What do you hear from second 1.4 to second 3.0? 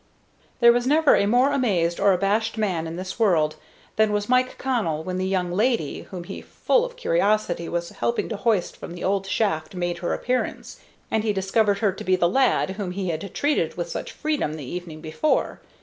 amazed or abashed man in